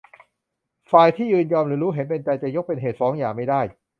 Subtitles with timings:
[0.91, 3.61] ฝ่ายที่ยินยอมหรือรู้เห็นเป็นใจจะยกเป็นเหตุฟ้องหย่าไม่ได้